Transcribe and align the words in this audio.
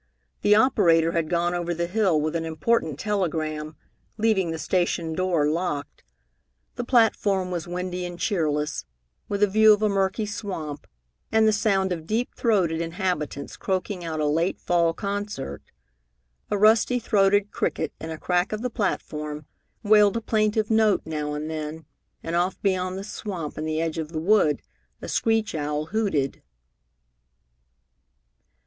The 0.41 0.55
operator 0.55 1.11
had 1.11 1.29
gone 1.29 1.53
over 1.53 1.75
the 1.75 1.85
hill 1.85 2.19
with 2.19 2.35
an 2.35 2.43
important 2.43 2.97
telegram, 2.97 3.75
leaving 4.17 4.49
the 4.49 4.57
station 4.57 5.13
door 5.13 5.47
locked. 5.47 6.03
The 6.73 6.83
platform 6.83 7.51
was 7.51 7.67
windy 7.67 8.03
and 8.03 8.17
cheerless, 8.19 8.85
with 9.29 9.43
a 9.43 9.47
view 9.47 9.71
of 9.73 9.83
a 9.83 9.89
murky 9.89 10.25
swamp, 10.25 10.87
and 11.31 11.47
the 11.47 11.53
sound 11.53 11.91
of 11.91 12.07
deep 12.07 12.33
throated 12.35 12.81
inhabitants 12.81 13.55
croaking 13.55 14.03
out 14.03 14.19
a 14.19 14.25
late 14.25 14.59
fall 14.59 14.91
concert. 14.95 15.61
A 16.49 16.57
rusty 16.57 16.97
throated 16.97 17.51
cricket 17.51 17.93
in 18.01 18.09
a 18.09 18.17
crack 18.17 18.51
of 18.51 18.63
the 18.63 18.71
platform 18.71 19.45
wailed 19.83 20.17
a 20.17 20.21
plaintive 20.21 20.71
note 20.71 21.03
now 21.05 21.35
and 21.35 21.47
then, 21.47 21.85
and 22.23 22.35
off 22.35 22.59
beyond 22.63 22.97
the 22.97 23.03
swamp, 23.03 23.55
in 23.55 23.65
the 23.65 23.79
edge 23.79 23.99
of 23.99 24.11
the 24.11 24.19
wood, 24.19 24.63
a 24.99 25.07
screech 25.07 25.53
owl 25.53 25.85
hooted. 25.93 26.41